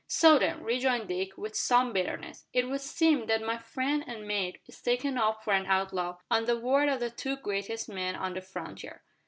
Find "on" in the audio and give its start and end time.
6.31-6.45, 8.15-8.33